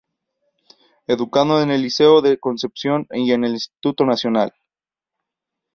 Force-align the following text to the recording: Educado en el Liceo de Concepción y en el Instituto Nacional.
Educado 1.05 1.61
en 1.61 1.69
el 1.69 1.83
Liceo 1.83 2.23
de 2.23 2.39
Concepción 2.39 3.05
y 3.11 3.33
en 3.33 3.43
el 3.43 3.51
Instituto 3.51 4.03
Nacional. 4.03 4.51